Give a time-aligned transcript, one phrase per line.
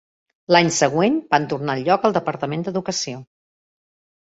[0.53, 3.23] L'any següent, van tornar el lloc al Departament d'Educació.